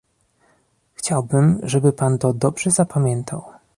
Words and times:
Chciałbym, 0.93 1.59
żeby 1.63 1.93
pan 1.93 2.17
to 2.17 2.33
dobrze 2.33 2.71
zapamiętał 2.71 3.41